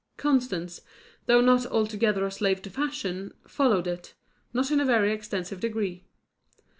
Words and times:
Constance, 0.17 0.79
though 1.27 1.41
not 1.41 1.63
altogether 1.67 2.25
a 2.25 2.31
slave 2.31 2.59
to 2.63 2.71
fashion, 2.71 3.35
followed 3.47 3.85
it, 3.85 4.15
not 4.51 4.71
in 4.71 4.79
a 4.79 4.85
very 4.85 5.11
extensive 5.13 5.59
degree. 5.59 6.05